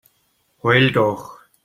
[0.63, 1.37] Heul doch!